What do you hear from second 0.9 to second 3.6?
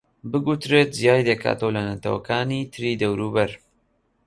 جیای دەکاتەوە لە نەتەوەکانی تری دەوروبەر